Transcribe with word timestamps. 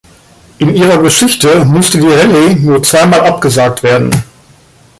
In 0.57 0.73
ihrer 0.75 0.99
Geschichte 0.99 1.63
musste 1.63 1.99
die 1.99 2.07
Rallye 2.07 2.55
nur 2.55 2.81
zweimal 2.81 3.19
abgesagt 3.21 3.83
werden. 3.83 4.09